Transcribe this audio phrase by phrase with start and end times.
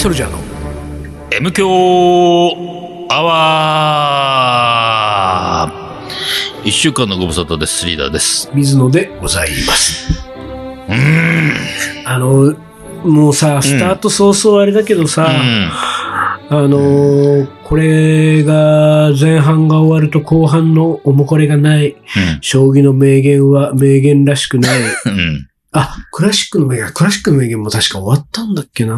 [0.00, 0.38] ソルジャーの
[1.30, 1.68] M 強
[3.10, 7.84] アワー一週間のご無沙汰です。
[7.84, 8.50] リーダーです。
[8.54, 10.26] 水野でございます。
[10.88, 11.52] うーん。
[12.06, 12.54] あの、
[13.04, 21.96] もうさ、スタート早々あれだけどさ、あのーこれが前半が終わると後半のおもこれがない。
[22.40, 24.78] 将棋の名言は名言らしくない。
[24.80, 24.86] うん。
[25.12, 25.46] うん。
[25.72, 28.96] あ、クラシックの名言、クラシックの名言も確か終わったんだっけな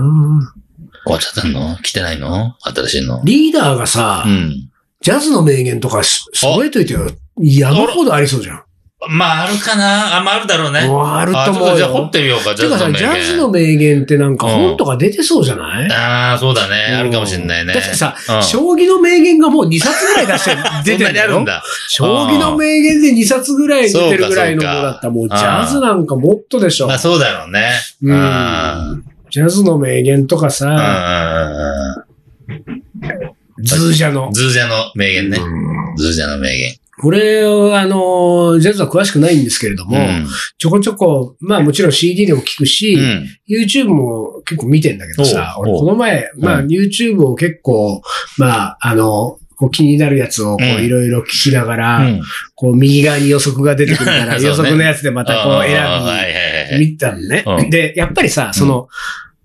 [1.05, 1.77] 終わっちゃったの？
[1.83, 2.57] 来てないの？
[2.63, 3.21] 新しいの？
[3.25, 4.69] リーダーがさ、うん。
[5.01, 7.01] ジャズの名言とかし揃えといてよ。
[7.39, 8.63] 山ほどありそうじゃん。
[9.09, 10.79] まあ、あるかなあ、まあ、あるだろうね。
[10.89, 12.09] あるあと思うじゃあ掘っよ。
[12.11, 13.15] てみようか、ジてかさ、ャズの名言。
[13.15, 15.91] ジャズの名言ってなんか本とか出てそうじゃない？
[15.91, 16.95] ああ、そうだね。
[16.95, 17.73] あるかもしんないね。
[17.75, 20.57] だってさ、うん将棋の名言がもう2冊ぐらい出して、
[20.97, 21.65] 出てるんだんだ。
[21.89, 26.95] 将棋の名言で2冊ぐらい出てるぐらいのものだったら、もうジャズなんかもっとでしょま。
[26.95, 27.73] あ、そうだろうね。
[28.03, 28.92] うんうん
[29.33, 32.05] ジャズの名言とかうんさ、
[32.49, 32.63] うん
[33.65, 34.33] ズージャのうん。。
[34.33, 35.39] ズージャの名言ね。
[35.39, 36.75] うんズージャの名言。
[37.01, 40.27] これを、あの、ジャズは詳しくないんですけれども、うん
[40.59, 43.27] ちょこちょこ、まあもちろん CD でも聞くし、うん。
[43.49, 48.03] YouTube も結構見てんだけどさ、俺この前、まあうん YouTube を結構、
[48.37, 52.21] まあ、あの、こう気になるやつをこういろいろ聞きながら、うん
[52.55, 57.63] こう右側に予測が出てくるから、 予測のやつでまたこう選あーはいはいはいび、見たのねう。
[57.63, 58.89] んで、やっぱりさ、その、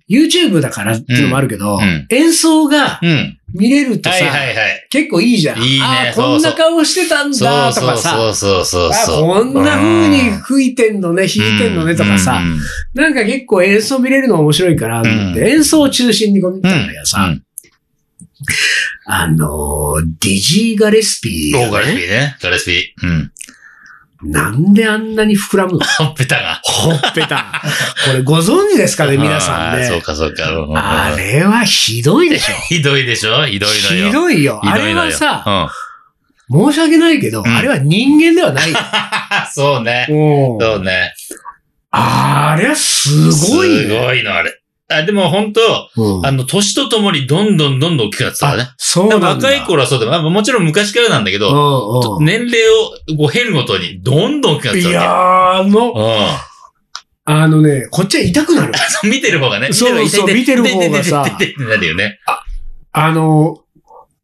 [0.10, 3.34] YouTube だからっていうのもあるけど、うん演奏がうん。
[3.54, 4.88] 見れるとさ、はいはいはい。
[4.90, 5.62] 結構いいじゃん。
[5.62, 9.24] いいねあーそうそうこんな顔してたんそうだとそうかさ、そうそうそうあそう。
[9.24, 12.60] こんな風に吹いてんのね、弾いてんのねとかさ、うん
[12.94, 17.34] なんか結構演奏見れるの面白いから、ん演奏を中心にこう見たうんんだけどさ、
[19.06, 22.38] あのーディジー・ガレスピーおガレスピーね。
[22.42, 23.08] ガレスピー。
[23.08, 23.32] うん。
[24.24, 25.80] なんであんなに膨らむの？
[26.00, 26.60] ほっぺたが。
[26.64, 27.62] ほっぺた。
[28.08, 29.86] これご存知ですかね、 皆さんね。
[29.88, 30.50] そうかそうか。
[30.52, 32.54] うんあれはひどいでしょ。
[32.68, 33.46] ひどいでしょ？
[33.46, 34.08] ひどいのよ。
[34.08, 34.62] ひどいよ。
[34.64, 35.70] あれはさ、
[36.50, 36.72] うん。
[36.72, 38.78] 申し訳ないけど、んあれは人間ではないよ。
[39.54, 40.08] そうね。
[40.10, 40.16] うん
[40.60, 41.14] そうね。
[41.92, 43.10] あれはす
[43.56, 44.00] ごいすね。
[44.00, 44.52] ごいの、あれ。
[44.90, 45.62] あ、でも本当
[45.98, 48.76] うんあの、年とともにどんどんどんどん大きくなってたねあ。
[48.78, 49.28] そうなんだ。
[49.30, 56.00] 若い頃はそうでも、まあもちろん昔からなんだけど、うんうん年齢をこう減るごとにどんどん大きくなっていたやわー、あの、け。
[56.00, 56.48] うん。
[57.30, 58.74] あのね、こっちは痛くなる。
[59.04, 59.74] 見てる方がね。
[59.74, 62.20] そうそう見てる方がさてなるよね。
[62.94, 63.60] あの、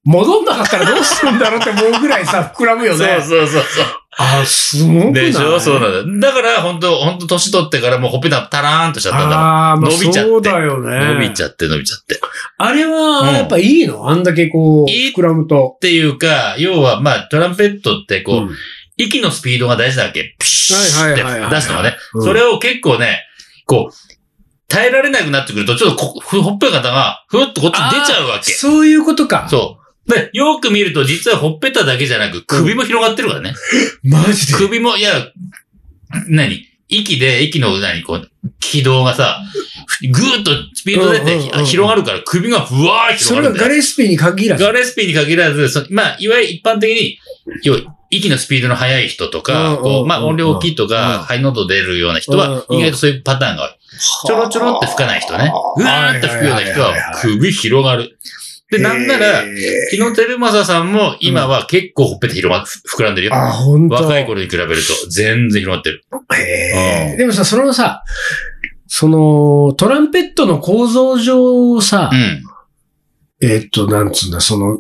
[0.06, 3.22] 戻んなかったらどうするんだろうって思うぐらいさ、膨らむよそうね。
[3.22, 3.85] そうそうそう。
[4.18, 5.13] あ、すごくない？
[5.13, 5.59] でしょ？
[5.59, 6.28] そうなんだ。
[6.29, 9.38] だから、本当本当年取ってからもうほっぺたタラーンとしちゃったんだ。
[9.38, 11.13] ああ、まあ伸びちゃってそうだよね。
[11.16, 12.16] 伸びちゃって伸びちゃって。
[12.16, 12.18] っ
[12.57, 14.09] あれは、うんやっぱいいの？
[14.09, 15.78] あんだけこう、いい膨らむと。
[15.79, 18.50] ていうか、要は、まあ、トランペットってこう、うん
[18.96, 20.35] 息のスピードが大事だわけ。
[20.38, 21.96] プシュはいって出すのがね。
[22.13, 23.25] うんそれを結構ね、
[23.66, 23.94] こう、
[24.68, 28.52] 耐えられなくなってくると、ちょっとほっぺたが、ふっとこっちに出ちゃうわけ。
[28.52, 29.47] そういうことか。
[29.50, 29.82] そう。
[30.08, 33.56] で、よく見ると、実はほっぺただけじゃなく、首も広がってるからね。
[34.03, 34.53] マジで？
[34.53, 35.28] 首も、いや、
[36.28, 36.68] 何？
[36.90, 38.03] 息で、息の、何？
[38.03, 39.40] こう、軌道がさ、
[40.12, 43.69] ぐーっとスピード出て、広がるから、首がふわー広それががるんだよ。
[43.69, 44.64] ガレスピに限らず。
[44.64, 47.18] ガレスピに限らず、そまあ、いわゆる一般的に、
[47.64, 53.70] 要は息のスピードの速い人とうんか、うんこう、まあ、うん音量大きいとうんか、ハイノート出るような人うんは、うん意外とそういうパターンが多い。
[54.28, 55.52] ちょろちょろって吹かない人ね。
[55.78, 58.18] うわーって吹くような人は、首広がる。
[58.78, 59.45] で、なんなら、へ
[59.91, 63.34] 日野照正さんも今は結構ほっぺた広が、膨らんでるよ。
[63.34, 63.95] ーあ、本当。
[63.95, 66.03] 若い頃に比べると全然広がってる。
[66.11, 68.03] うんでもさ、そのさ、
[68.88, 73.47] その、トランペットの構造上さう、ん。
[73.47, 74.79] えっと、なんつうんだ、その、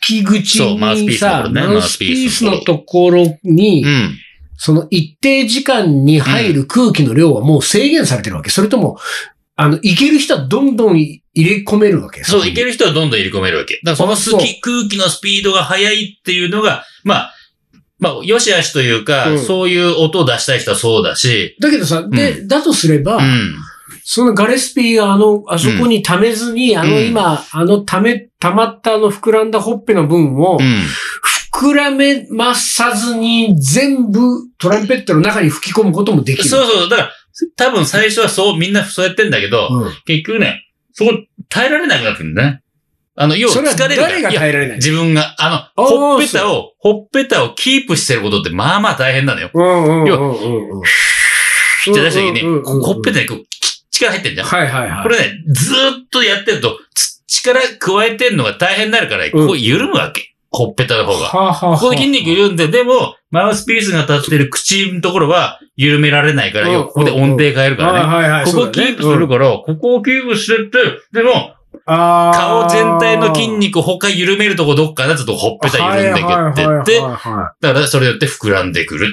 [0.00, 4.18] 吹き口そうマウスピーにさ、マウスピースのところに、うん。
[4.56, 8.48] その一定時間に入る空気の量はもう制限されてるわけ。
[8.48, 8.96] それとも、
[9.56, 12.22] あの、いける人はどんどん入れ込めるわけ。
[12.24, 12.66] そう、いける。
[12.66, 13.80] る人はどんどん入れ込めるわけ。
[13.82, 17.32] だからその好き、空気のスピードが速いっていうのが、まあ、
[17.98, 23.54] まあ、よしあしというか、うんそういう音を出したい人はそうだし、だけどさ、で、だとすれば、うん。
[24.04, 30.82] そのガレスピーがあの、あそこに溜めずに、あのうん今、あの溜め、溜まったあの膨らんだほっぺの分をう、ん。
[31.52, 34.20] 膨らめまさずに全部
[34.58, 36.48] トランペットの中に吹き込むこともできる。
[36.48, 36.88] そうそう。
[36.90, 37.10] だから、
[37.56, 39.92] 多分最初はそう、みんなそうやってんだけど、うん。
[40.06, 41.12] 結局ね、そこ
[41.48, 42.62] 耐えられなくなってんだね。
[43.14, 44.08] あの、要は疲れるから。
[44.08, 49.50] 誰が耐えられない自分が、あの、ほっぺたを、ほっぺたをキープしてることってまあまあ大変なのよ。
[49.52, 50.80] うんうんうんうんうん。
[50.80, 50.82] っ
[51.84, 54.46] て出した時に、ほっぺたにこうき力入ってんじゃん。
[54.46, 55.02] はいはいはい。
[55.02, 60.35] これね、ずーっとやってると、つ力加えてんのが大変になるから、ここ緩むわけ。
[60.56, 61.26] ほっぺたの方が。
[61.26, 67.98] はあはここで筋肉緩んで、でも、マウスピースが立ってる口のところは緩められないから、ここで音程変えるからね。
[68.00, 68.44] はいはいはい。
[68.46, 70.78] ここキープするかから、ここをキープしてって、
[71.12, 71.52] でも、
[71.84, 79.08] 顔全体の筋肉他緩めるとこどっかだとほっぺた緩んでくってって、だからそれによって膨らんでくる。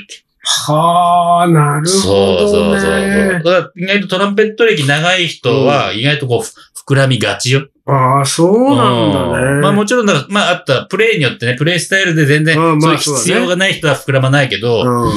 [0.46, 2.92] はあ、なるそほうそうどそうそう。
[2.92, 3.44] ねだ。
[3.44, 6.54] から意外とトランペット歴長い人は意外とこうふ
[6.86, 7.68] 膨らみがちよ。
[7.86, 9.46] ああ、そうなんだね。
[9.46, 15.12] うんまあもちろんだまああったプレイによってね、プレイスタイルで全然、そういう必要がない人は膨らまないけど、うん。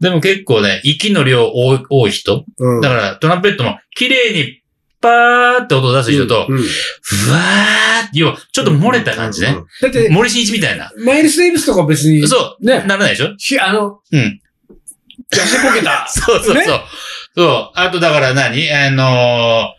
[0.00, 2.44] でも結構ね、息の量多い多い人。
[2.58, 2.80] うん。
[2.80, 4.60] だからトランペットも綺麗に
[5.00, 6.62] パーって音を出す人と、うんうん
[7.02, 9.48] ふわーって、要はちょっと漏れた感じね。
[9.48, 10.90] うんだって、森進一みたいな。
[11.04, 12.64] マイルス・デイビスとか別に、そう。
[12.66, 13.34] ねならないでしょ？
[13.38, 14.40] しあの、うん。
[15.32, 16.06] 痩せこけた。
[16.10, 16.54] そうそうそう。
[16.56, 16.64] ね
[17.34, 17.70] そう。
[17.74, 18.70] あとだから何？
[18.72, 19.74] あの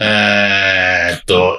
[0.00, 1.58] ー、えーっと、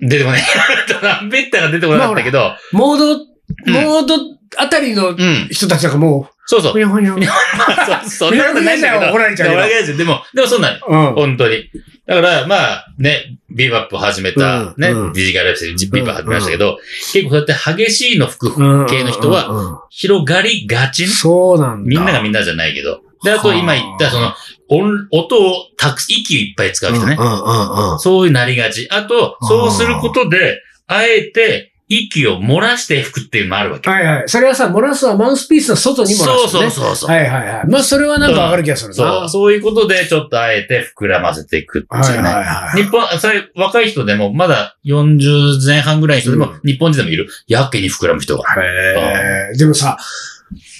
[0.00, 0.42] 出てこない。
[0.88, 3.18] トランペッターが出てこなかったけど、モード、
[3.66, 4.14] モード
[4.58, 5.48] あたりのうん。
[5.50, 7.00] 人たちなんかもそうそうう、ほ。
[7.00, 7.30] にゃほにゃ。
[7.58, 9.10] まあそそんなことないんだけど。
[9.10, 10.86] 怒られちゃうよ怒られちゃうでも、でもそうなの。
[10.86, 11.14] うん。
[11.14, 11.64] 本当に。
[12.06, 16.78] だから、まあ、ね、ビーバップ始めた、ね、うんうんディジカルライフビーバップ始めましたけど、
[17.12, 21.08] 結構そうやって激しいの吹くうん系の人は、は、広がりがちね。
[21.08, 21.88] そうなんだ。
[21.88, 23.00] みんながみんなじゃないけど。
[23.22, 24.32] で、あと今言った、その、
[24.68, 27.16] 音、音をたく、息をいっぱい使う人ね。
[27.98, 28.88] そういうなりがち。
[28.90, 33.88] あと、そうすることで、あえて、息を漏らして吹くっていうのもあるわけ。
[33.88, 34.28] はいはい。
[34.28, 36.70] それはさ、漏らすはマウスピースの外に漏らす、そうね。
[36.70, 37.10] そうそうそう。
[37.10, 37.66] はいはいはい。
[37.68, 38.94] まあ、それはなんかわかる気がするな。
[38.94, 42.28] そう、そういうことで、ちょっとあえて膨らませていくっていうね。
[42.28, 42.82] はいはいはい。
[42.82, 47.28] 日本、それ、若い人でも、まだ40前半ぐらいの人でも、うん日本人でもいる。
[47.46, 48.42] やけに膨らむ人が。
[48.60, 49.56] へえ。
[49.56, 49.96] でもさ、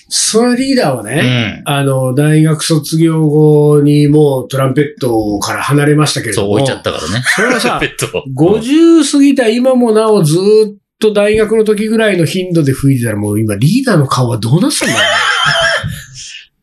[0.09, 1.69] そのリーダーはうね、ん。
[1.69, 6.55] あの、大学卒業後にもうトランペットから離れましたけれそう、ども。
[6.57, 7.25] 置いちゃったからね。
[7.35, 8.23] それはさペ、ットを。
[8.35, 14.95] 50過ぎた今もなおずーっと大学の時ぐらいの頻度で吹いてたらもう今リーダーの顔はどうなってたんだ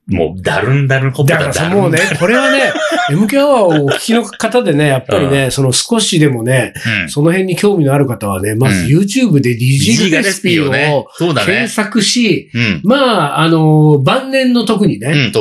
[0.08, 2.74] もう、だるんだるん、ほっぺただからもうね、これはね、
[3.10, 6.74] MK アワーをお聞きの方でね、やっぱりね、その少しでもね、
[7.04, 7.10] うん。
[7.10, 11.68] その辺に興味のある方はね、まずうん YouTube で DJ レシピを検ね。
[11.70, 12.82] 索し、うん。
[12.84, 15.32] まあ、あの、晩年の特にね、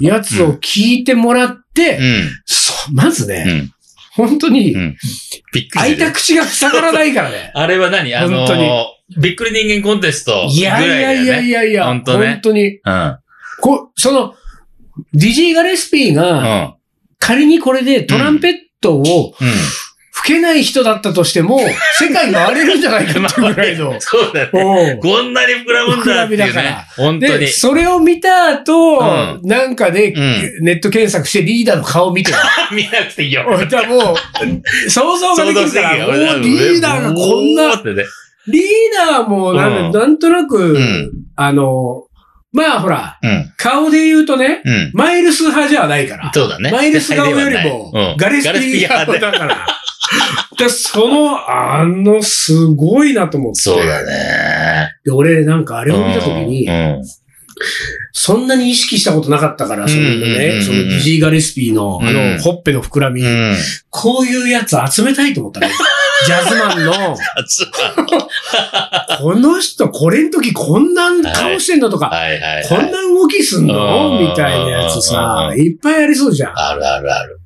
[0.00, 1.98] やつを聞いてもらって、
[2.92, 3.72] まずね、うん。
[4.14, 4.74] 本当に
[5.72, 7.50] 開いた口が塞がらないからね。
[7.56, 8.14] あれは何？
[8.14, 8.84] あの本当にー、
[9.22, 10.86] びっくり人間コンテストいぐらい。
[10.86, 12.78] やいやいやいやいや、本当ね本当に。
[12.84, 13.16] うん。
[13.62, 14.34] こその、
[15.14, 16.14] DJ ガレスピーうん。
[16.16, 16.76] が、
[17.18, 19.48] 仮にこれでトランペットをうん。
[20.14, 21.58] 吹けない人だったとしても、
[21.98, 23.96] 世界回れるんじゃないかってぐらいの。
[23.98, 24.98] そうだね。
[25.02, 26.76] こんなに膨らむんだっていう膨らみだからね。
[26.96, 27.48] 本当で、に。
[27.48, 28.98] それを見た後、
[29.42, 32.32] うなんかで、うネット検索してリーダーの顔見て、
[32.70, 33.44] 見なくていいよ。
[33.68, 37.82] じゃあもう、想像ができるから、もうリーダーがこんな。
[38.46, 38.62] リー
[38.96, 42.04] ダーもなん,、うんなんとなく、んあの、
[42.52, 43.52] まあほら、うん。
[43.56, 44.90] 顔で言うとね、うん。
[44.92, 46.30] マイルス派じゃないから。
[46.32, 46.70] そうだね。
[46.70, 49.66] マイルス顔よりもうん、ガレスピー派だから。
[50.58, 53.62] で、その、あの、すごいなと思って。
[53.62, 54.92] そうだね。
[55.04, 57.02] で、俺なんかあれを見たときに、うん。
[58.12, 63.56] そんなに意識したことなかったから、そのうんうんうんね、そのジーガレスピーの、あうんの、ほっぺの膨らみ、うん。
[63.88, 65.70] こういうやつ集めたいと思ったね。
[66.26, 66.92] ジャズマンの、
[69.22, 72.68] この人、これん時こんな顔してんのとか、はいはいはい。
[72.68, 74.18] こんな動きすんの？
[74.18, 76.52] うんみたいなやつさう、んいっぱいありそうじゃん。
[76.58, 77.38] あるあるある。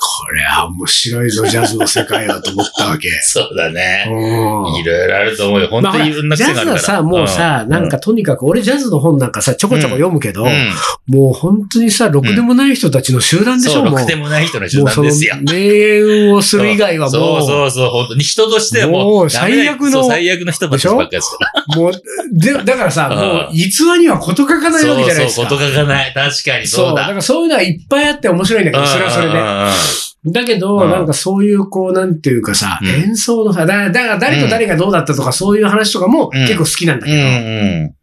[0.00, 3.10] うんこれは面白いぞ、ジャズの世界はと思ったわけ。
[3.20, 4.06] そうだね。
[4.08, 5.68] うんいろいろあると思うよ。
[5.68, 6.80] 本当にいろんなジ癖があるから。
[6.80, 10.70] ャズはさ、もうさ、なんかとにかく、俺ジャズの本なんかさ、ちょこちょこ読むけど、うん、
[11.08, 14.00] もう本当にさ、ろくでもない人たちの集団でしょ、そう、ろもう。
[14.00, 15.36] くでもない人の集団ですよ。
[15.42, 21.76] 名演をする以外はもう、そうそうそう、本当に人としてはもう、もう最悪の最悪の人ばっかりですから。
[21.76, 21.92] もう、
[22.32, 25.64] で、だからさ、うんもう、逸話には事書かないわけじゃないですそうそう、か。
[25.64, 26.12] こと書かない。
[26.14, 27.02] 確かにそうそうだ。
[27.02, 29.89] だからそういうのはいっぱいあって面白いんだけど、それはそれで。
[30.24, 30.30] で。
[30.32, 37.94] だけど、うんなんかそういう、こう、なんていうかさ、うん演奏のさ、だだから誰と誰がどうだったとか、そういう話とかもうん結構好きなんだけど、ん。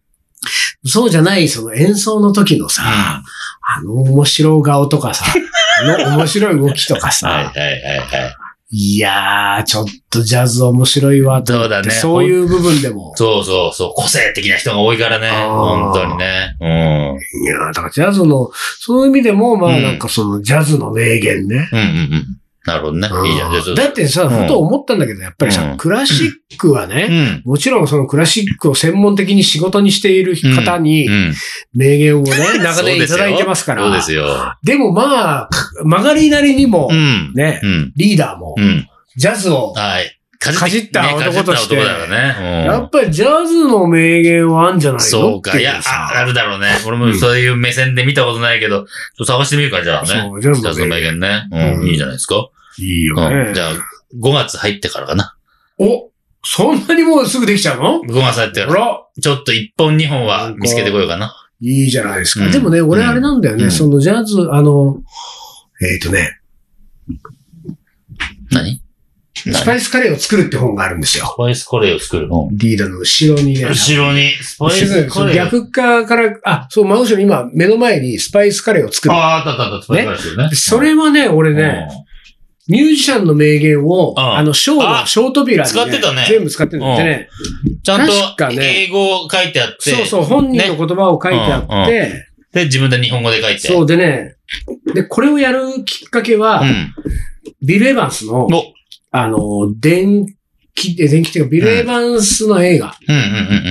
[0.86, 5.26] そうじゃない、その演奏の時のさ、あの面白顔とかさ、
[5.82, 8.36] あの面白い動きとかさ、はいはいはいはい。
[8.70, 13.16] いやー、ちょっとジャズ面白いわそうだねそういう部分でも。
[13.16, 13.94] そうそうそう。
[13.96, 15.30] 個性的な人が多いからね。
[15.48, 16.58] 本当にね。
[16.60, 17.44] うん。
[17.44, 21.70] いやーだからジャズの、そういう意味でも、まあうんなんかそのジャズの名言ね。
[21.72, 22.26] うんうんうん。
[22.68, 23.08] なるほどね。
[23.30, 23.52] いいじゃん。
[23.52, 27.52] じゃあちょっとだってさ、んふと思ったんだけど、やっぱりさ、うんクラシックはね、うん。
[27.52, 31.34] もちろんそのクラシックを専門的に仕事にしている方にうん。
[31.74, 32.32] 名言をね、
[32.62, 33.84] 長年いただいてますから。
[33.84, 34.28] そうですよ。
[34.66, 35.50] でもまあ、
[35.86, 37.32] 曲がりなりにもう、ん。
[37.34, 37.94] ね、うん。
[37.96, 38.86] リーダーもう、ん。
[39.16, 40.14] ジャズを、はい。
[40.40, 42.66] かかじった男としてねかじった男だよね。
[42.68, 45.04] やっぱりジャズの名言はあんじゃないの？
[45.04, 45.60] そうか。
[45.60, 46.68] いや、さああるだろうね。
[46.86, 50.08] 俺もそういう目線で見たことないけど、ちょっと探してみるか、じゃあね。
[50.08, 51.48] そうジャズの名言ジャズの名言ね。
[51.52, 51.56] う。
[51.58, 52.36] うんんいいじゃないですか。
[52.80, 53.46] いいようん。
[53.48, 53.60] ねじ。
[53.60, 53.74] ゃあ、
[54.20, 55.36] 5月入ってからかな。
[55.80, 56.10] お
[56.44, 59.06] そんなにもうすぐできちゃうの？5月入ってから。
[59.22, 61.34] ちょっと1本2本は見つけてこようかな。
[61.60, 62.46] いいじゃないですか。
[62.46, 65.02] うんでもね、俺あれなんだよね、うんそのジャズ、あの、
[65.82, 66.40] えっ、とね、
[68.52, 68.82] 何？
[69.36, 71.38] スパイスカレーを作るって本があるんですよス。
[71.38, 72.50] パイスカレーを作るの？
[72.54, 73.66] リーダーの後ろにね。
[73.66, 75.36] 後ろに、スパイスカレー。
[75.36, 79.14] 逆側から、あ、そう、真後ろに今、目の前にスパイスカレーを作る。
[79.14, 80.50] ああ、あったあったあった、スパイスカレーですよね。
[80.54, 81.88] それはね、俺ね、
[82.68, 86.26] ミュージシャンの名言を、うんあの、ショーの、あショートビラに、使ってたね。
[86.28, 87.30] 全部使ってるんだってね。
[87.66, 87.82] うん。
[87.82, 88.14] ちゃんと
[88.52, 93.60] 英語書いてあって、そうそう、本人の言葉を書いてあって、で、自分で日本語で書いて。
[93.60, 94.36] そうでね、
[94.94, 96.94] で、これをやるきっかけは、うん。
[97.62, 98.74] ビル・エヴァンスの、お。
[99.12, 100.26] あの、電
[100.76, 102.96] 気、え電気っていうか、ビル・エヴァンスの映画。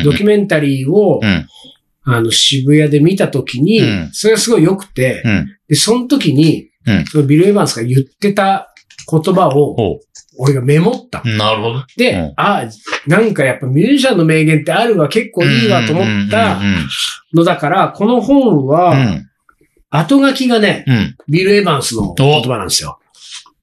[0.05, 1.47] ドキュメンタリーを、うん。
[2.05, 4.11] あの、渋谷で見たときに、うん。
[4.13, 5.57] それがすごい良くて、うん。
[5.69, 7.05] で、その時に、うん。
[7.07, 8.73] そのビル・エヴァンスが言ってた
[9.11, 10.01] 言葉を、ほ
[10.39, 11.23] 俺がメモった。
[11.25, 11.29] う。
[11.37, 11.85] なるほど。
[11.97, 12.65] で、うんあ
[13.07, 16.89] なんかやっぱミュージシャンの名言ってあるわ、結構いいわと思ったうん
[17.35, 19.27] のだから、この本うは、ん
[19.89, 20.95] 後書きがね、うん。
[20.97, 21.17] うん。
[21.29, 22.99] ビル・エヴァンスの言葉なんですよ。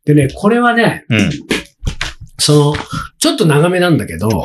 [0.05, 1.29] でね、これはね、うん。
[2.39, 2.75] その、
[3.19, 4.43] ちょっと長めなんだけど。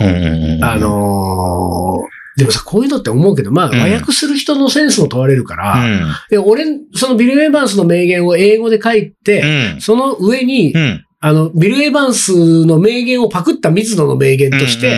[0.63, 6.15] あのーでもさ、こういうのって思うけど、まあ、うん和訳する人のセンスも問われるから、うん。
[6.31, 6.65] で、俺、
[6.95, 9.81] そのビル・エヴァンスの名言を英語で書いて、うん。
[9.81, 11.05] その上に、うん。
[11.21, 14.97] あの、ビル・エヴァンスの名言をパクった水野の名言として、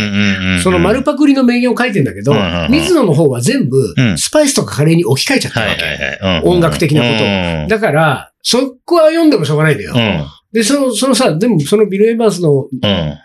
[0.63, 2.35] その丸パクリの名言を書いてんだけど
[2.69, 6.47] 水野の方は全部う、んスパイスとかカレーに置き換えちゃってるわけ。
[6.47, 9.95] 音楽的なことををだから、そこは読んでもしょうがないんだよ。
[9.97, 10.27] うん。
[10.53, 12.71] で、その、そのさ、でもそのビル・エヴァンスのうん。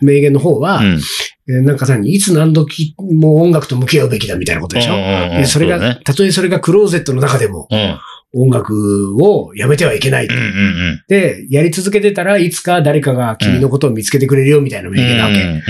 [0.01, 1.01] 名言の方は、うん。
[1.47, 4.95] えーなんかさ、いつ何時も音楽と向き合うべきだみたいなことでしょ？
[5.37, 5.99] でそれが、ね。
[6.03, 7.99] たとえそれがクローゼットの中でもうん。
[8.37, 10.25] 音楽をやめてはいけない。
[10.25, 14.95] うんうんで、やり続けてたらいつか誰かが君のことを見つけてくれるよみたいなうん。
[14.95, 15.41] 名言なわけ。
[15.41, 15.61] うんうん。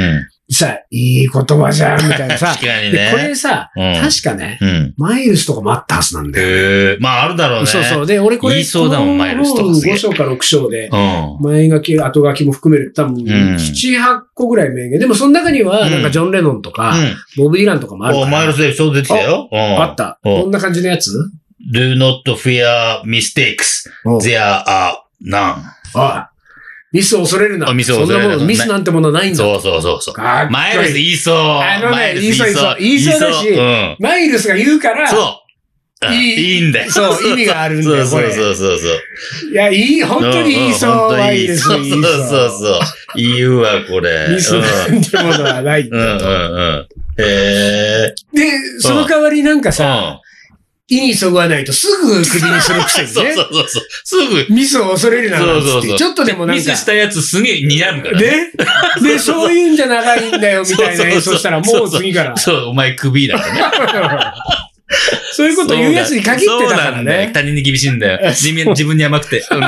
[0.50, 2.66] さ、いい言葉じゃんみたいなさ 確。
[2.68, 3.10] かにで、ね。
[3.12, 4.94] これさ、うん確かね、うん。
[4.98, 6.98] マイルスとかもあったはずなんだよ。
[7.00, 7.66] まあ、あるだろうね。
[7.66, 8.06] そうそう。
[8.06, 11.38] で、俺これ、言いそうだもんマイルスとかすげえ5章か6章で、うん。
[11.42, 15.00] 前書き、後書きも含めると多分、ん7、8個ぐらい名言。
[15.00, 16.96] でもその中には、うんなんかジョン・レノンとか、
[17.38, 18.28] ボブ・ディランとかもあるから。
[18.28, 19.50] マイルスでちょうど出てたよ。
[19.52, 20.20] うんあった。
[20.24, 21.10] うんこんな感じのやつ
[21.74, 23.90] ？Do not fear mistakes.
[24.06, 24.94] お There are
[25.26, 25.56] none.
[25.96, 26.30] あ
[26.96, 27.68] ミスを恐れるな。
[27.70, 29.38] あミスを恐れるなそんなもの、ミスなんてものはないんだ。
[29.38, 30.16] そうそうそうそう。
[30.18, 31.36] マイルス言いそう。
[31.36, 33.98] あのねマイルス言いそう言いそう言いそうだしうん。
[34.00, 35.20] マイルスが言うから、そう。
[35.20, 35.46] うん
[36.14, 36.92] いいんだよ。
[36.92, 38.88] そう意味があるんだよそうそうそうそ
[39.50, 39.52] う。
[39.52, 42.80] いや、いい、本当に言いそう、んん本当マイにいいルス言いそうそうそうそう。
[43.16, 44.28] 言うわ、これ。
[44.30, 46.08] ミスなんてものはないんうんうん。
[46.08, 46.88] うんうん。
[47.18, 48.16] へえ。
[48.34, 50.22] で、その代わりなんかさ、さ、
[50.88, 53.42] 意にそぐわないとすぐクビにするくせに そうねそ。
[53.42, 53.84] うそうそう。
[54.04, 56.64] すぐ、ミスを恐れるななんつってそうそうちょっとでもなんか。
[56.64, 58.28] ミスしたやつすげえ睨むからね。
[58.28, 58.52] ね？
[59.02, 62.38] で、そういうんじゃ長いんだよ、みたいな演奏したら、もう次から。
[62.38, 64.34] そう、お前首だからね。
[65.34, 67.32] そういうこと言うやつに限ってだからね。
[67.34, 68.30] 他人に厳しいんだよ。
[68.30, 69.44] 自分自分に甘くて。
[69.52, 69.62] うん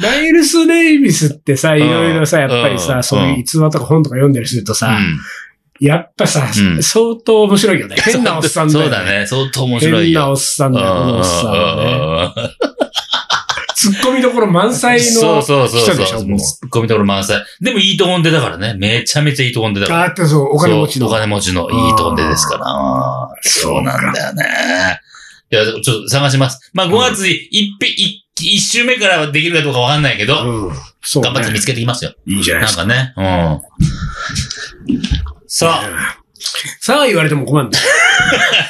[0.00, 4.98] マイルス・デイビスってさ、いろいろさ、やっぱりさ、うんそういう逸話とか本とか読んだりするとさ、
[5.80, 7.96] やっぱさう、ん相当面白いよね。
[7.98, 8.84] 変なおっさんだよ。
[8.84, 9.04] そうだ。
[9.04, 9.26] ね。
[9.26, 10.20] 相当面白いよ。
[10.20, 12.42] 変なおっさんだよ、このおっさんはね。
[12.42, 12.74] うん
[13.84, 15.96] ツッコミどころ満載のそうそうそうそう。
[16.38, 17.44] ツッコミところ満載。
[17.60, 18.74] でもいいとこんでだからね。
[18.78, 20.02] めちゃめちゃいいとこんでだから。
[20.04, 21.08] あってそう、お金持ちの。
[21.08, 22.64] お金持ちのいいとこんでですから。
[23.42, 25.00] そうなんだよね。
[25.50, 26.70] いや、ちょっと探します。
[26.72, 30.74] まあ5月一品、一一週目からできるかどうかわかんないけど、うん。
[31.02, 31.28] そうね。
[31.28, 32.14] 頑張って見つけてきますよ。
[32.26, 32.84] いいじゃないですか。
[32.86, 33.60] なんかね。
[34.88, 35.33] うん。
[35.56, 36.18] さあ、
[36.80, 37.84] さあ言われても困る んだよ。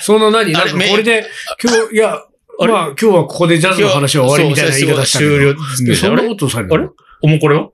[0.03, 1.25] その何なんかこれで、
[1.63, 2.19] 今日、いや、
[2.59, 5.31] まあ今日はここでジャズの話は終わりみたいな言い方したけど。
[5.31, 5.55] 終了
[5.87, 6.87] でそんなことされあれ？
[7.23, 7.73] おもこれを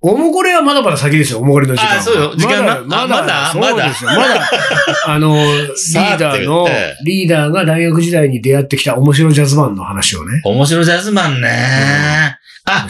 [0.00, 1.98] おもこれはまだまだ先ですよ、おもこれの時間は。
[1.98, 3.94] あそうよ時間なまだ、まだ、あまだ。
[4.02, 4.50] まだ、
[5.04, 6.66] あの、リーダーの
[7.04, 12.38] リーダーが大学時代に出会ってきた面白ジャズマンの話をね、面白ジャズマンね。
[12.64, 12.86] あ。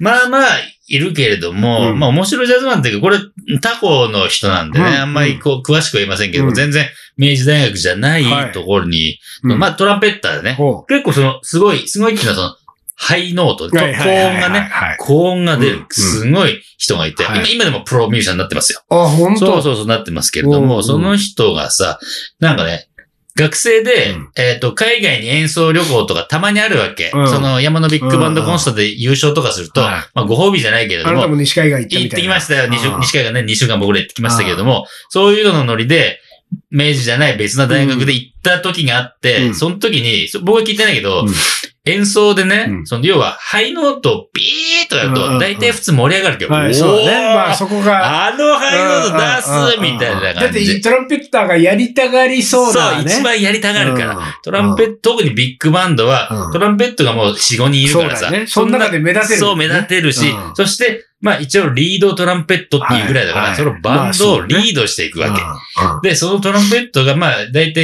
[0.00, 0.46] まあまあ、
[0.92, 1.98] いるけれども、うん。
[1.98, 3.18] まあ面白いジャズマンっていうか、これ、
[3.60, 4.94] 他校の人なんでね、うん。
[4.94, 6.54] あんまりこう、詳しくは言いませんけども、うん。
[6.54, 8.52] 全然、明治大学じゃないはい。
[8.52, 9.58] ところに、うん。
[9.58, 12.56] まあトランペッターでね、ほ結構その、すごい、すごいっていうのはその、
[12.94, 13.70] ハイノート、う。
[13.70, 14.34] 高はいはいはいはい。
[14.34, 14.96] 音がね、はい。
[15.00, 17.38] 高音が出るうん、すごい人がいて、はい。
[17.38, 18.82] 今今でもプロミュージシャンになってますよ。
[18.90, 19.46] あ、本当？
[19.46, 20.84] そうそうそうなってますけれども、うん。
[20.84, 21.98] その人がさ、
[22.38, 22.90] なんかね、
[23.34, 24.30] 学生で、うん。
[24.36, 27.10] えっ、と、海外に演奏旅行とかたまにあるわけ。
[27.14, 27.28] うん。
[27.28, 32.34] その山のビッグバンドコンサートで優勝とかすると、はいまあご褒美じゃないけれども、あなたも西海岸行ったみ行ったていな。
[32.34, 32.68] きましたよ。
[32.68, 33.00] 西うん。
[33.00, 36.20] 西海岸ね、2週間僕ら行ってきましたけれども、そういうののノリで、
[36.70, 39.54] 明治じゃない別な大学で行った時があって、うん。
[39.54, 41.28] その時に、そ僕は聞いてないけど、うん。
[41.84, 42.86] 演奏でね、うん。
[42.86, 47.34] その要は、ハイノートをビーッとやると、大体普通盛り上がるけど、そうだね。
[47.34, 48.28] まあ、そこが。
[48.28, 50.80] あのハイノート出すみたいなだって、感じ。
[50.80, 53.10] トランペッターがやりたがりそうだね。
[53.10, 54.16] 一番やりたがるから。
[54.16, 54.24] うん。
[54.44, 56.52] トランペット、特にビッグバンドは、うん。
[56.52, 58.26] トランペットがもう4、5人いるからさ。
[58.26, 58.46] そね。
[58.46, 60.54] その中で目立てるそう、目立てるし、うん。
[60.54, 63.50] そして、まあ一応リードトランペットっていうぐらいだから、はい。
[63.52, 65.40] はいそのバンドをリードしていくわけ。
[65.40, 66.00] うん。
[66.02, 67.80] で、そのトランペットが、まあ、だいた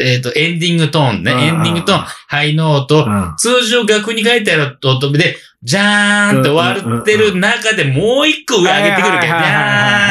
[0.00, 1.32] えっ、と、エンディングトーンね。
[1.32, 10.08] うんエンディングトーン、ハイノート、うん通常楽に書いてある音で、じゃーんって終わってる中でもう一個上上げてくるけど、じゃ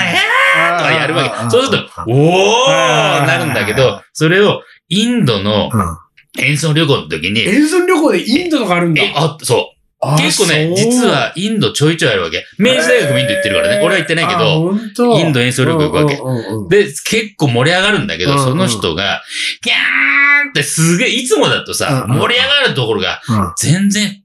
[0.71, 1.49] ーん、とかやるわけ。
[1.49, 5.97] そうすると、おーなるんだけど、それをインドのうん
[6.37, 9.01] 演奏旅行の時に、演奏旅行でインドとかあるんだ。
[9.01, 9.74] え、あ、そう。
[10.13, 12.45] あ結構ね、実はインドちょいちょいあるわけ。
[12.59, 13.81] 明治大学もインド行ってるからね。
[13.83, 16.15] 俺は行ってないけあど、インド演奏旅行行くわけ。
[16.15, 19.21] うんうんうんで、結構盛り上がるんだけど、うんうんその人が、
[19.61, 23.21] ギャーンってすげえ、いつもだとさ、盛り上がるところが
[23.59, 24.21] 全然、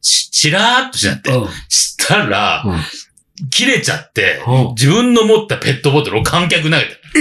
[0.00, 2.80] しちらーっとしなって、うんしたら、うん
[3.50, 6.90] 切れちゃって、うん自分の持ったペットボトルを観客に投げた。
[7.18, 7.20] え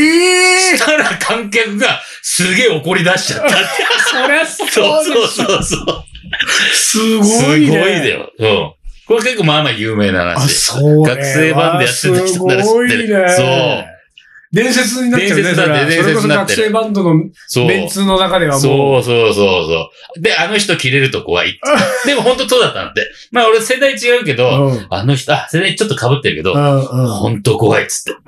[0.56, 3.56] えしたら観客がすげえ怒り出しちゃったって。
[4.12, 5.04] そりゃそ そう。
[5.04, 6.04] そうそうそう。
[6.74, 7.78] すごすごいいね。
[7.78, 8.32] だよ。
[8.38, 8.74] うん。
[9.06, 10.54] これ結構まあまあ有名なあ、話。
[10.54, 11.04] そう。
[11.04, 13.30] 学生バンドやってた人なら知ってるすごいね。
[13.36, 13.94] そう。
[14.54, 15.44] 伝説になっちゃうね。
[15.44, 17.16] 伝説だって伝説になって学生バンドの。
[17.68, 18.62] メンツの中ではもう。
[18.62, 20.22] そうそうそうそう。
[20.22, 21.60] で、あの人切れると怖い。
[22.06, 23.10] でも本当そうだったんで。
[23.32, 24.74] まあ俺世代違うけど、うん。
[24.74, 28.20] うんあの人、あ、世代ちょっと被ってるけど、うん本当怖いっつって。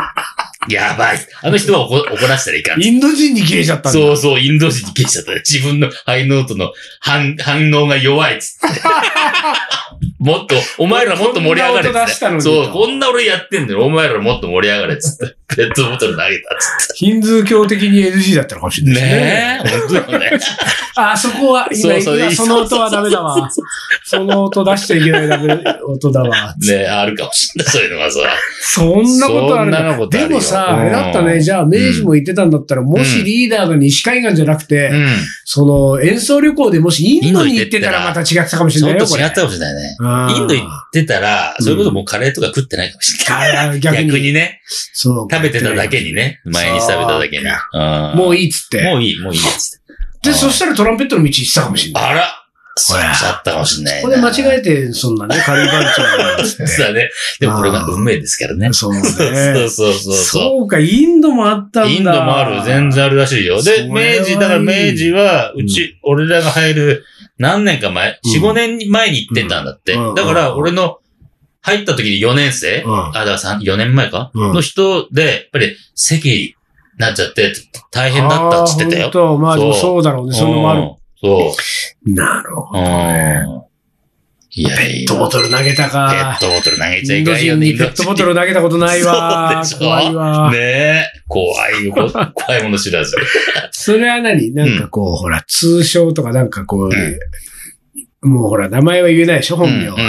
[0.70, 1.20] やばい。
[1.42, 2.82] あの人は怒怒らせたらいかん。
[2.82, 4.00] インド人に切れちゃったんだ。
[4.00, 5.34] そうそう、インド人に消しちゃった。
[5.36, 8.82] 自分のハイノートの反反応が弱いっつって。
[10.20, 12.16] もっと、お前らもっと盛り上がれっこんな音出つっ。
[12.16, 13.84] してたのにそう、こんな俺やってんだよ。
[13.84, 15.36] お前らもっと盛り上がれっつって。
[15.48, 19.00] ペットボトル投げたっつっヒンズー教的に NG だったのかもしれて。
[19.00, 19.22] ないですね。
[19.22, 20.40] ねえ、本当よね。
[20.96, 23.50] あ、そこは、今、そうそう今その音はダメだわ。
[23.52, 23.62] そ
[24.14, 26.56] の音出しちゃいけないダメ音だわ。
[26.58, 27.68] ねえ、あるかもしんない。
[27.70, 28.20] そういうのがさ。
[28.62, 31.42] そんなことあるなだことあるよでもさ、うんあれだったね。
[31.42, 35.08] じゃあ、明治も言ってたんだったら、もしリーダーが西海岸じゃなくて、うん。
[35.46, 39.06] その演奏旅行でもしインドに行ってたらまた違ってたかもしれないよ。
[39.06, 39.98] ちょっと違ったかもしれないね。
[40.00, 43.58] うんインド行ってたら、それこそもうカレーとか食ってないかもしれない。
[43.58, 44.34] あ逆に。
[44.34, 44.62] ね、
[44.94, 47.46] そう食べてただけにね、前に食べただけに。
[47.46, 48.84] うんもういいっつって。
[48.84, 50.30] もういい、もういいやつって。
[50.30, 52.04] で、うんそしたらトランペットの道行ってたかもしれない。
[52.04, 52.45] あら
[52.78, 53.10] そうだ
[53.40, 54.02] ったかもしれないな。
[54.02, 57.10] ここで間違えて、そんなね、カリーバンチャーなんつって そうだね。
[57.40, 58.70] でもこれが運命ですからね。
[58.74, 59.02] そうね。
[59.08, 60.16] そうそうそうそう。
[60.16, 61.90] そうか、インドもあったんだ。
[61.90, 63.62] インドもある、全然あるらしいよ。
[63.62, 67.06] で、明治、だから明治は、うち、俺らが入る
[67.38, 69.94] 何年か前、うん4、5年前に行ってたんだって。
[69.94, 70.98] うんだから、俺の
[71.62, 76.56] 入った時に4年生、うんあ、だから3 4年前か、うんの人で、やっぱり、席に
[76.98, 77.54] なっちゃって、
[77.92, 79.08] 大変だったって言ってたよ。
[79.08, 80.36] あー本当まあそうそうだろうね。
[80.36, 80.90] そのもある。
[81.26, 81.58] うんそ
[82.06, 82.82] なるほう。
[82.82, 83.66] うん。
[84.58, 85.08] いやペッ。
[85.08, 86.40] トボトル投げたペかッ。
[86.40, 87.68] トボトル投げちゃいかんよね。
[87.68, 89.64] 人にペットボトル投げたことないわ。
[89.66, 90.52] そうでしょ怖いわ。
[90.52, 91.06] ねえ。
[91.28, 93.16] 怖い 怖いもの知らず。
[93.72, 94.54] それは何？
[94.54, 96.92] なんかこう、ほら、通称とかなんかこう、
[98.26, 100.06] もうほら、名前は言えないでしょ、本名うんうんうん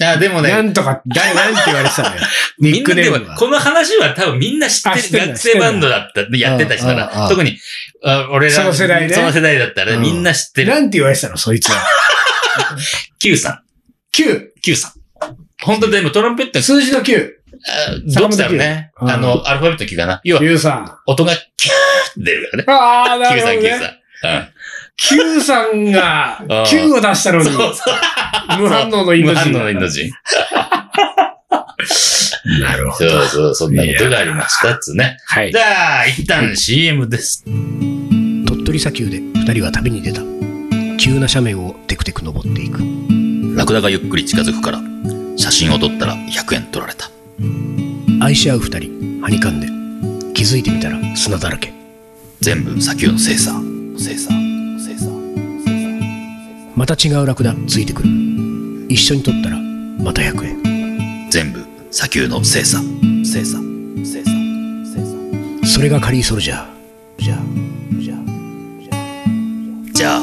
[0.00, 0.12] うは。
[0.12, 0.16] ん。
[0.16, 0.50] あ、でもね。
[0.50, 2.22] なんとか、誰、なんて言われてたのよ。
[2.60, 3.36] ニ ッみんなでもクネームは。
[3.36, 5.26] この話は多分みんな知ってる。
[5.28, 7.04] 学生バンドだった、やってた人なら。
[7.06, 7.58] うんうんうん特に、
[8.04, 10.68] あ俺ら、その世代ねその世代だったらうんみんな知ってる。
[10.72, 11.76] なんて言われてたの、そいつは。
[13.18, 13.60] Q さん。
[14.16, 14.48] 9。
[14.62, 14.92] Q さん。
[15.62, 17.30] 本当でもトランペット、数字の9。
[17.66, 18.92] あどっちだろうね。
[19.00, 20.20] Q あの、アルファベット Q かな。
[20.24, 20.98] 要は、9さん。
[21.06, 21.74] 音がキュー
[22.22, 22.64] って出るからね。
[22.68, 23.80] ああ、な Q さん、るほど Q さん。
[23.80, 24.00] ね。
[24.24, 24.48] うん。
[24.98, 28.58] Q さんがうん9を出したのに、そうそう。
[28.60, 29.52] 無反応のインド人。
[29.52, 30.10] 無反応のインド人。
[32.60, 33.10] なるほど。
[33.10, 35.18] そうそう、そんなことがありましたっつね。
[35.26, 35.58] はいじ。
[35.58, 37.44] ゃあ、一旦 CM です。
[37.44, 40.20] 鳥取砂丘で二人は旅に出た。
[40.98, 42.80] 急な斜面をテクテク登っていく。
[43.56, 44.80] ラクダがゆっくり近づくから、
[45.36, 47.08] 写真を撮ったら100円取られた。
[48.20, 49.68] 愛し合う二人、はにかんで。
[50.34, 51.72] 気づいてみたら砂だらけ。
[52.40, 53.18] 全部砂丘の。
[53.18, 53.52] 精査。
[53.96, 54.47] 精査。
[56.78, 58.08] また違うラクダついてくる。
[58.88, 61.28] 一緒に撮ったらまた100円。
[61.28, 62.78] 全部砂丘の精査。
[63.24, 63.58] 精査。
[64.04, 64.30] 精査。
[64.94, 65.66] 精査。
[65.66, 66.66] それがカリーソルジャー。
[67.18, 67.38] じゃあ、
[67.98, 68.20] じゃあ、
[69.92, 70.20] じゃあ、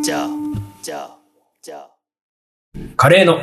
[0.00, 0.28] じゃあ、
[0.80, 1.18] じゃあ、
[1.60, 1.90] じゃあ。
[2.96, 3.40] カレーの。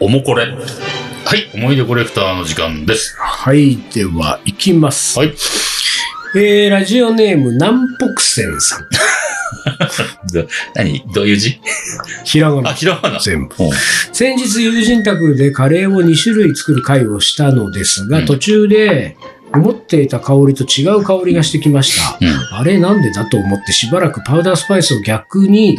[0.00, 0.46] おもこれ。
[0.46, 3.14] はい、思い出コレクターの時間です。
[3.20, 5.16] はい、では、行きます。
[5.16, 5.28] はい。
[6.34, 8.88] えー、ラジオネーム、南北線さん。
[10.32, 11.04] ど何？
[11.14, 11.60] どういう字？
[12.00, 12.72] あ、ひらがな。
[12.72, 13.18] ひらがな。
[13.18, 13.54] 全部。
[13.64, 13.70] うん
[14.12, 19.16] 先日友人宅でカレーを2種類作る会をしたのですが、うん途中で
[19.56, 22.18] 思っていた香りと違う香りがしてきました。
[22.20, 22.58] うん。
[22.58, 25.78] あれなんでだと思ってしばらくパウダースパイスを逆に、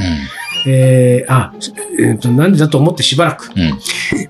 [0.68, 1.54] えー、あ、
[2.00, 3.62] えーと、なんでだと思ってしばらく、うん。
[3.62, 3.80] うん。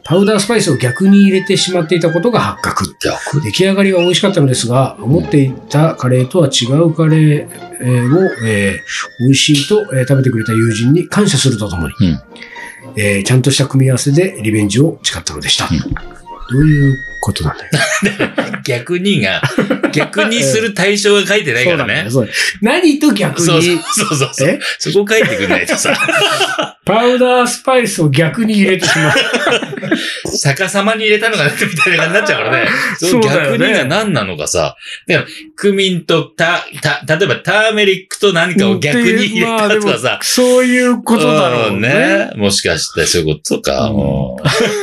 [0.04, 2.96] パウダースパイスを逆に入れてしまっていたことが発覚。
[3.02, 7.50] 逆出来上がりは美味しかったのですが、思っていたカレーとは違うカレー
[7.82, 8.80] えーを、えー
[9.20, 12.20] 美味しいと、えー食べてくれた友人に感謝するとともに、うん
[12.98, 15.70] えーちゃんとした組み合わせでリベンジを誓ったのでした。
[16.50, 17.72] どういうことなんだよ。
[18.64, 19.42] 逆にが、
[19.96, 22.08] 逆にする対象が書いてないからね。
[22.12, 22.30] そう
[22.62, 24.50] 何と逆そうそうに、そうそうそう。
[24.50, 24.60] え？
[24.80, 25.94] そこ書いてくんないとさ、
[26.86, 29.14] パウダースパイスを逆に入れてしまう。
[30.44, 32.70] 逆さまに入れたのがね、みたいな感じになっちゃうからね。
[32.98, 34.76] そ逆にが何なのかさ。
[35.08, 40.20] だから、クミンとタ、タ、例えばターメリックと何かを逆に入れたとかさ。
[40.22, 42.30] そういうことだろううんね。
[42.36, 43.92] もしかしてそういうことか。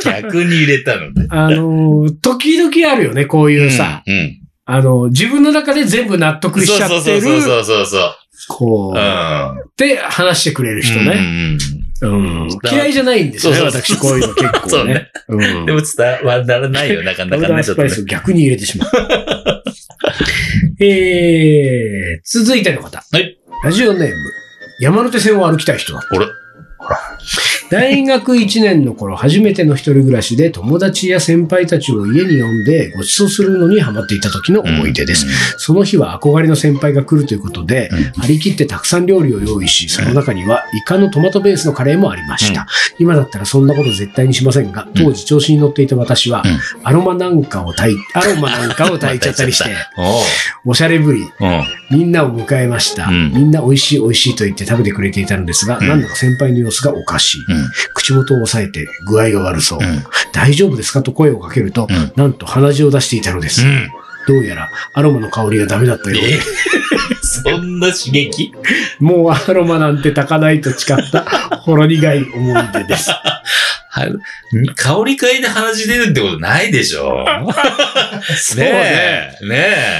[0.03, 1.27] 逆に入れたのね。
[1.29, 4.42] あのー、時々あるよね、こういうさ、うん。
[4.67, 8.15] うんあの、自分の中で全部納得しちゃってる、そうそうそうそう
[8.47, 9.69] こう、そう。
[9.69, 11.05] って話してくれる人うん。
[11.05, 11.57] ね。
[12.01, 12.47] うん。
[12.71, 14.69] 嫌いじゃないんですよね、私、こういうの結構ね。
[14.69, 15.65] そうねうん。
[15.65, 17.75] でも伝わらないよ、なかなかね、ス。
[17.75, 18.89] パイスを逆に入れてしまう。
[20.79, 23.03] えー、続いての方。
[23.11, 23.37] はい。
[23.63, 24.15] ラジオネーム。
[24.79, 26.05] 山手線を歩きたい人だ。
[26.11, 26.27] 俺、
[27.69, 35.25] 大学1年の頃、初めての一人暮らしで友達や先輩たちを家に呼んでご馳走するのにハマっていた時の思い出です。
[35.57, 42.61] その日は憧れの先輩が来るということで、うん張り切ってたくさん料理を用意し、その中にはイカのトマトベースのカレーもありました。
[42.61, 42.67] うん
[42.99, 49.69] 今だったらそんなこと絶対にしませんが、当時調子に乗っていた私は、うんアロマなんかを炊い、 アロマなんかを炊いちゃったりして、
[50.65, 51.63] おおしゃれぶり、ううん。
[51.91, 53.07] みんなを迎えました。
[53.07, 57.41] うんみんな美味しい美味しいと言って食べてくれていたのですが、うんなんだか先輩の様子がおかしい。
[57.53, 57.69] うん。
[57.93, 59.79] 口元を押さえて具合が悪そう。
[59.81, 60.03] うん。
[60.33, 63.61] 大丈夫ですかと声をかけると、うんなんと鼻血を出していたのです。
[63.61, 63.89] うん。
[64.27, 66.39] どうやらアロマの香りがダメだったようでえ、
[67.21, 68.53] そんな刺激？
[68.99, 71.23] もうアロマなんて炊かないと誓った
[71.59, 73.11] ほろ苦い思い出です。
[73.95, 74.07] は
[74.75, 77.23] 香り嗅いで鼻血出るってことないでしょ
[78.35, 78.71] そうね。
[78.71, 79.45] ねえ。
[79.45, 79.55] ね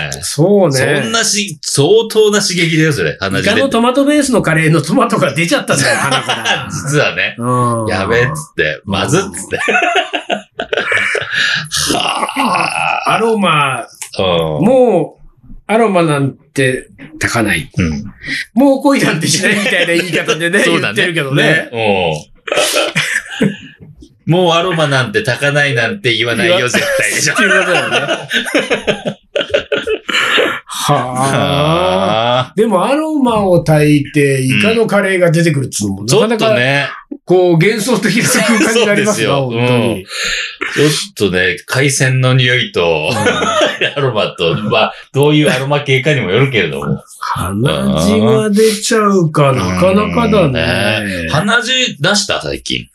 [0.10, 0.12] え。
[0.24, 0.76] そうね。
[0.76, 3.16] そんなし、相当な刺激だよ、それ。
[3.20, 3.62] 鼻イカ血出て。
[3.62, 6.68] のトマトベースのカレーのトマトが出ちゃったんだよ、 鼻から。
[6.72, 7.36] 実はね。
[7.38, 9.60] うんやべえっつって、まずっつって。
[11.94, 13.88] はアロマ、あ。
[14.18, 14.24] う
[14.60, 15.22] んもう、
[15.68, 16.88] アロマなんて
[17.20, 17.70] 炊かない。
[17.78, 18.04] うん。
[18.56, 20.96] もう恋なんてしないみたいな言い方でね、そうだね。
[20.96, 21.70] 言ってるけどね。
[24.28, 24.34] うん。
[24.34, 27.38] もうアロマなんて炊かないなんて言わないよ、絶対でしょっ。
[27.38, 27.98] ていうことだよね。
[30.66, 30.98] はあ。
[30.98, 32.54] はあ。
[32.56, 36.90] でもアロマを炊いて、イカのカレーが出てくるっつうのも、ちょっなかなか、とね、
[37.26, 40.06] こう、幻想的な空間になりますが、そうですよ本当に。
[40.06, 43.10] ちょっとね、海鮮の匂いと、
[43.96, 47.02] アロマと、まあ、どういうアロマ系かにもよるけれども。
[47.20, 51.30] 鼻血が出ちゃうか、なかなかだうんね。
[51.32, 52.42] 鼻血出した？
[52.42, 52.90] 最近。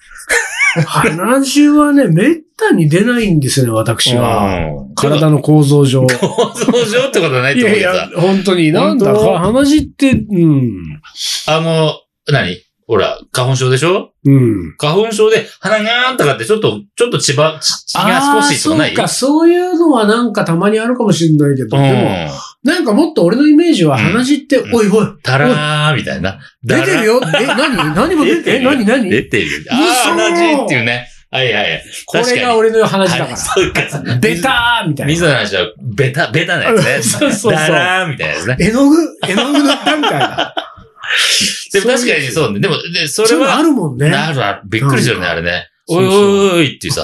[0.87, 4.83] 鼻血はね、めったに出ないんですよね、私は。
[4.83, 6.05] うん体の構造上。
[6.09, 11.01] 構造上ってことはないいと思うけどさ。、やいや本当に、なんだか、鼻血って、うん。
[11.47, 11.93] あの、
[12.27, 12.57] 何？
[12.89, 14.11] ほら、花粉症でしょ？
[14.25, 14.75] うん。
[14.77, 18.89] 花粉症で鼻がーんとかってちょっと、ちょっと血ば、血が少しとかない？
[18.89, 21.83] そうか、そういうのはなんかたまにあるかもしれないけど、うん。
[21.85, 22.29] でも、
[22.69, 26.39] なんかもっと俺のイメージはうん鼻血って、うんおいおい、たらーみたいな。
[26.63, 27.95] 出てるよえ、何？
[27.95, 28.57] 何も出てる？
[28.61, 28.85] え、何？
[28.85, 29.09] 何？
[29.11, 29.73] 出てるよ。
[29.73, 31.09] あ嘘あ、鼻血っていうね。
[31.31, 31.83] はいはいはい。
[32.07, 33.81] これが俺の鼻血だはいかそうか。
[34.05, 34.17] ら。
[34.17, 35.11] ベターみたいな。
[35.13, 37.01] 水の話は、ベタ、ベタなやつね。
[37.03, 38.57] そうそうそうだらーみたいなやつね。
[38.61, 38.97] 絵の具？
[39.29, 40.55] 絵の具塗ったみたいな。
[41.73, 42.61] でも確かにそうね。
[42.61, 44.11] でも、で、それそういうのあは、るもんね。
[44.11, 44.61] なるある。
[44.67, 45.68] びっくりするね、あれね。
[45.91, 47.03] おいおいおいっていうさ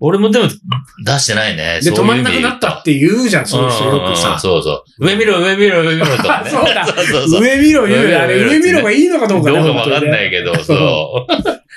[0.00, 0.46] 俺もでも
[1.04, 1.80] 出してないね。
[1.82, 4.38] で、止まんなくなったって言うじゃん、そういう人よくうんさ。
[4.38, 5.06] そうそう。
[5.06, 6.50] 上見ろ、上見ろ、上見ろとかね。
[6.50, 7.42] そうだそうそうそう。
[7.42, 11.32] 上見ろ言うよあれ、上見ろがいいのかどうかねどうかもわかんな本いけど、そう。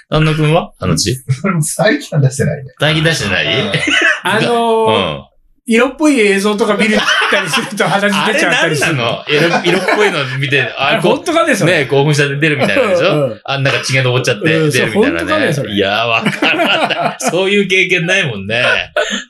[0.10, 0.72] 旦那くんは？
[0.80, 1.16] あの血
[1.62, 2.72] 最近は出してないね。
[2.80, 3.46] 最近出してない？
[4.24, 5.24] あうのー、ん。
[5.66, 6.98] 色っぽい映像とか見る
[7.30, 8.96] たりすると鼻血出ちゃったりする。
[8.98, 9.24] なの？
[9.64, 11.74] 色色っぽいの見て、あれ本当かね、それ。
[11.74, 15.68] うね、興奮したで出るみたいなでしうょんあんなんか血が上っちゃってうん出るみたいなねそね。
[15.70, 17.18] れいや、わからない。
[17.20, 18.64] そういう経験ないもんね。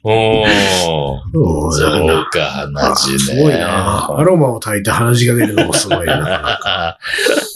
[0.03, 0.47] おー。
[1.33, 3.19] うんそうか、話ね。
[3.19, 4.09] すごいな。
[4.17, 6.57] アロマを炊いて鼻血が出るのもすごいな。
[6.63, 6.97] あ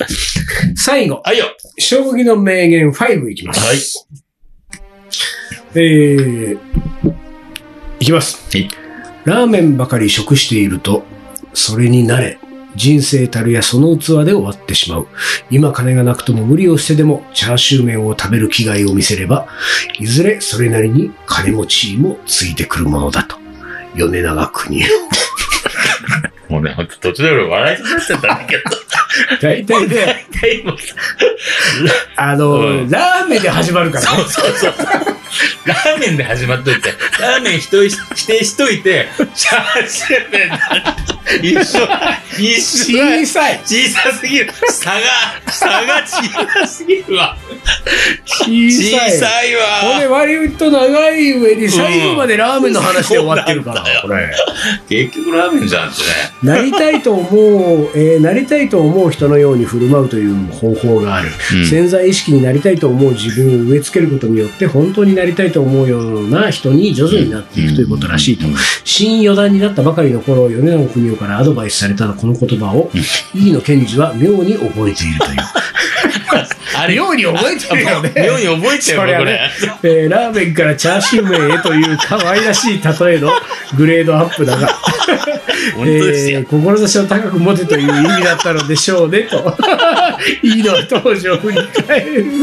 [0.76, 1.46] 最後、はいよ。
[1.80, 3.66] 将棋の名言5いきます。
[3.66, 3.78] はい。
[5.78, 6.58] えー、
[8.00, 8.58] いきます。
[8.58, 8.86] はい
[9.26, 11.04] ラーメンばかり食していると、
[11.52, 12.38] それに慣れ、
[12.76, 15.08] 人生たるやその器で終わってしまう。
[15.50, 19.48] 今金がなくとも無理をしてでもチャーシュー麺を食べる気概を見せれば、
[20.00, 23.36] いずれそれなりに金持ちもついてくるものだと。
[23.96, 24.84] 米長国。
[26.56, 28.64] もうね、ほんと途中で俺笑いそうになっちゃったんだけど。
[29.42, 30.78] 大体ね、大体もう
[32.16, 34.24] あの、うんラーメンで始まるからね。
[34.24, 34.74] そうそうそう。
[35.66, 40.52] ラーメンで始まっといて、ラーメン否定し否定しといて、チャーシュー麺
[41.42, 41.62] 一緒、
[42.40, 43.60] 一緒だ小さい。
[43.66, 44.54] 小さすぎる。
[44.70, 45.02] 差が、
[45.52, 46.24] 差が小
[46.62, 47.36] さすぎるわ。
[48.26, 49.12] 小小さい。
[49.18, 50.20] さいこれわ。
[50.20, 54.34] 割と長い上に最後までラーメンの話で終わってるから、これ。
[54.88, 56.08] 結局ラーメンじゃんってね。
[56.46, 61.30] なりたいと思う、えーなりたいと思う人のように振る舞うという方法がある。
[61.54, 68.46] うん潜在意識になりたいと思う自分を植え付けることによって本当になりたいと思うような人に徐々になっていくということらしいと。
[68.84, 72.92] 新四段になったばかりの頃、米長邦夫からアドバイスされたこの言葉を、
[73.34, 75.55] 飯野健二は妙に覚えているという。
[76.78, 78.14] あれ、妙に覚えてるよね。
[78.16, 79.52] 妙に覚えてるよ、これ。
[79.84, 83.32] えーラーメンからチャーシュー麺へという可愛らしい例えの
[83.78, 84.68] グレードアップだが、
[85.80, 86.46] えー。
[86.48, 89.56] 志を高く持てという意味だったのでしょうねと、
[90.42, 91.58] いいの当時を振り
[91.88, 92.26] 返る。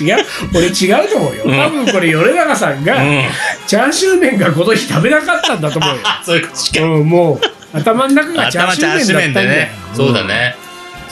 [0.00, 0.16] 違う？
[0.54, 1.42] 俺違うと思うよ。
[1.44, 3.22] うん多分これ米長さんが、うん。
[3.66, 6.00] チャーシュー麺がこの日食べなかったんだと思うよ。
[6.04, 6.82] あ、そういうことしか。
[6.84, 7.40] うん、もう
[7.76, 9.72] 頭の中がチャーシュー麺だったんだよね。。
[9.94, 10.56] そうだね。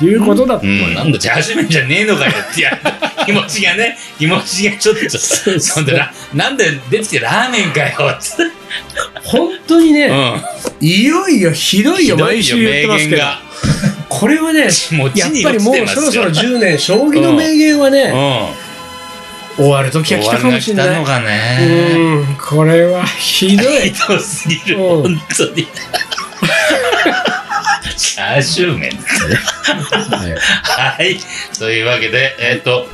[0.01, 0.87] っていうことだと思うよ。
[0.87, 0.95] うん。
[0.95, 2.79] なんだ、チャーシュー麺じゃねえのかよってや
[3.27, 8.29] 気持ちがね、気持ちがちょっと、そうそんでらなんで出てきてラーメンかよって。
[9.23, 10.87] 本当にね、うん。
[10.87, 13.23] いよいよひどいよ、毎週言ってますけど。
[14.09, 18.13] これはね、もう地やっにぱりもうそろそろ10年、将棋の名言はうね、ん。
[19.57, 20.87] 終わる時が来たかもしれない。
[20.87, 21.97] 終わりが来たのかね。
[21.97, 23.83] うん、これはひどい。
[23.93, 25.69] ひどすぎる、うん本当に。
[28.15, 28.91] チャーシュー麺。
[30.63, 31.19] はい。
[31.59, 32.87] というわけで、えっ、と、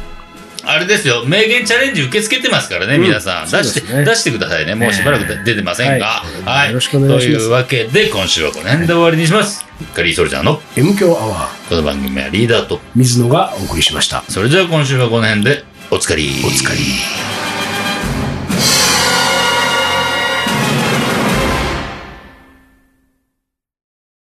[0.68, 3.50] あれですよ、名言チャレンジ受け付けてますからね、うん皆さん。
[3.50, 4.74] 出して、出してくださいね。
[4.74, 6.06] もうしばらく出てませんが。
[6.06, 6.68] ははいい。
[6.70, 9.64] よろしくお願いしますというわけで、今週はこの辺で終わりにします。
[9.94, 14.24] カリーソルジャーの M 強アワー、この番組はリーダーと、水野がお送りしました。
[14.28, 16.42] それじゃあ今週はこの辺で、おつかり。
[16.44, 17.55] お疲れ。